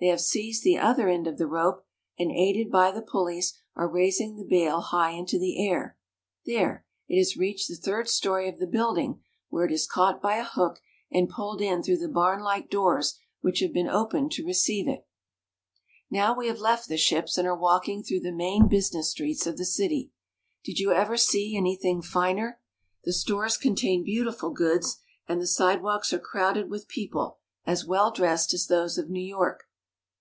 They 0.00 0.08
have 0.10 0.20
seized 0.20 0.64
the 0.64 0.76
other 0.76 1.08
end 1.08 1.26
of 1.26 1.38
the 1.38 1.46
rope, 1.46 1.82
and, 2.18 2.30
aided 2.30 2.70
by 2.70 2.90
the 2.90 3.00
pulleys, 3.00 3.54
are 3.74 3.88
rais 3.88 4.20
ing 4.20 4.36
the 4.36 4.44
bale 4.44 4.82
high 4.82 5.12
into 5.12 5.38
the 5.38 5.66
air. 5.66 5.96
There, 6.44 6.84
it 7.08 7.16
has 7.16 7.38
reached 7.38 7.68
the 7.68 7.76
third 7.76 8.10
story 8.10 8.46
of 8.50 8.58
the 8.58 8.66
building, 8.66 9.22
where 9.48 9.64
it 9.64 9.72
is 9.72 9.86
caught 9.86 10.20
by 10.20 10.36
a 10.36 10.44
hook 10.44 10.78
and 11.10 11.30
pulled 11.30 11.62
in 11.62 11.82
through 11.82 11.96
the 11.98 12.08
barnlike 12.12 12.68
doors 12.68 13.18
which 13.40 13.60
have 13.60 13.72
been 13.72 13.88
opened 13.88 14.32
to 14.32 14.44
receive 14.44 14.86
it. 14.86 15.06
Now 16.10 16.36
we 16.36 16.48
have 16.48 16.58
left 16.58 16.86
the 16.86 16.98
ships, 16.98 17.38
and 17.38 17.48
are 17.48 17.56
walking 17.56 18.02
through 18.02 18.20
the 18.20 18.30
main 18.30 18.68
business 18.68 19.10
streets 19.12 19.46
of 19.46 19.56
the 19.56 19.64
city. 19.64 20.12
Did 20.64 20.78
you 20.78 20.92
ever 20.92 21.16
see 21.16 21.56
anything 21.56 22.02
finer? 22.02 22.60
The 23.04 23.14
stores 23.14 23.56
contain 23.56 24.04
beautiful 24.04 24.50
goods, 24.50 24.98
and 25.26 25.40
the 25.40 25.46
sidewalks 25.46 26.12
are 26.12 26.18
crowded 26.18 26.68
with 26.68 26.88
people 26.88 27.38
as 27.64 27.86
well 27.86 28.10
dressed 28.10 28.52
as 28.52 28.66
those 28.66 28.98
of 28.98 29.08
New 29.08 29.22
York. 29.24 29.64